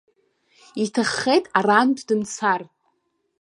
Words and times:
Иҭаххеит 0.83 1.45
арантә 1.59 2.03
дымцар. 2.07 2.61